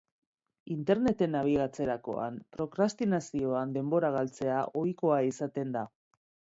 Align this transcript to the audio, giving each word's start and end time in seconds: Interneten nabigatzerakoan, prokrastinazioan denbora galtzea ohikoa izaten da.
Interneten 0.75 1.31
nabigatzerakoan, 1.35 2.41
prokrastinazioan 2.57 3.77
denbora 3.79 4.13
galtzea 4.19 4.61
ohikoa 4.85 5.23
izaten 5.33 5.79
da. 5.81 5.91